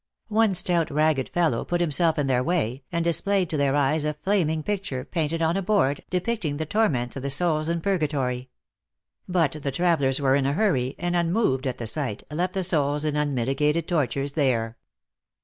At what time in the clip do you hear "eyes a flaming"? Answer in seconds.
3.75-4.63